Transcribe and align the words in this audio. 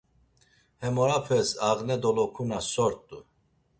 Hem 0.83 0.95
orapes 1.03 1.49
ağne 1.69 1.95
dolokuna 2.03 2.59
so’rt̆u. 2.71 3.19